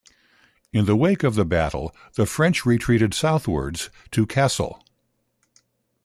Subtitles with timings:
[0.73, 4.81] In the wake of the battle the French retreated southwards to Kassel.